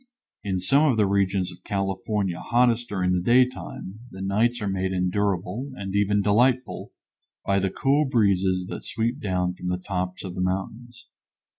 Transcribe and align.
In 0.43 0.59
some 0.59 0.89
of 0.91 0.97
the 0.97 1.05
regions 1.05 1.51
of 1.51 1.63
California 1.63 2.39
hottest 2.39 2.89
during 2.89 3.11
the 3.11 3.21
day 3.21 3.45
time, 3.47 3.99
the 4.09 4.23
nights 4.23 4.59
are 4.59 4.67
made 4.67 4.93
endurable, 4.93 5.71
and 5.75 5.95
even 5.95 6.23
delightful, 6.23 6.91
by 7.45 7.59
the 7.59 7.69
cool 7.69 8.05
breezes 8.05 8.65
that 8.69 8.83
sweep 8.83 9.19
down 9.19 9.53
from 9.53 9.67
the 9.67 9.77
tops 9.77 10.23
of 10.23 10.33
the 10.33 10.41
mountains. 10.41 11.05